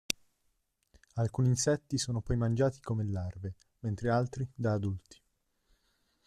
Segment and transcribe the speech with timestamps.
[1.13, 5.21] Alcuni insetti sono poi mangiati come larve, mentre altri da adulti.